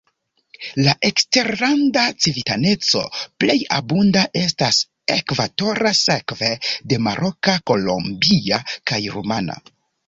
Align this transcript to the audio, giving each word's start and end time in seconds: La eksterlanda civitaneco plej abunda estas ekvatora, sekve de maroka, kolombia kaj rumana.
La 0.85 0.93
eksterlanda 1.09 2.05
civitaneco 2.25 3.03
plej 3.43 3.57
abunda 3.77 4.25
estas 4.43 4.81
ekvatora, 5.19 5.95
sekve 6.03 6.51
de 6.95 7.01
maroka, 7.11 7.59
kolombia 7.73 8.65
kaj 8.93 9.07
rumana. 9.19 9.63